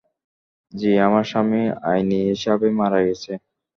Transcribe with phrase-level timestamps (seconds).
[0.73, 3.31] জ্বী, আমার স্বামী আইনি হিসাবে মারা গেছে।